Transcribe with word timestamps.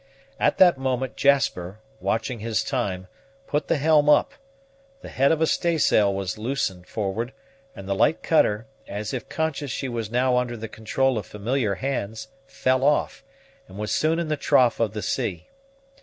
At 0.39 0.57
that 0.57 0.79
moment, 0.79 1.15
Jasper, 1.15 1.77
watching 1.99 2.39
his 2.39 2.63
time, 2.63 3.05
put 3.45 3.67
the 3.67 3.77
helm 3.77 4.09
up; 4.09 4.33
the 5.01 5.09
head 5.09 5.31
of 5.31 5.41
a 5.41 5.45
staysail 5.45 6.11
was 6.11 6.39
loosened 6.39 6.87
forward, 6.87 7.33
and 7.75 7.87
the 7.87 7.93
light 7.93 8.23
cutter, 8.23 8.65
as 8.87 9.13
if 9.13 9.29
conscious 9.29 9.69
she 9.69 9.87
was 9.87 10.09
now 10.09 10.37
under 10.37 10.57
the 10.57 10.67
control 10.67 11.19
of 11.19 11.27
familiar 11.27 11.75
hands, 11.75 12.29
fell 12.47 12.83
off, 12.83 13.23
and 13.67 13.77
was 13.77 13.91
soon 13.91 14.17
in 14.17 14.27
the 14.27 14.37
trough 14.37 14.79
of 14.79 14.93
the 14.93 15.03
sea. 15.03 15.49